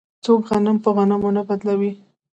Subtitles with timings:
[0.23, 1.91] څوک غنم په غنمو نه بدلوي.